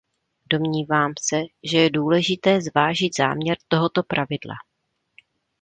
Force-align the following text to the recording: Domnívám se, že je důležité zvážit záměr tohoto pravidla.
Domnívám 0.53 1.13
se, 1.21 1.35
že 1.63 1.77
je 1.77 1.89
důležité 1.89 2.61
zvážit 2.61 3.15
záměr 3.17 3.57
tohoto 3.67 4.03
pravidla. 4.03 4.53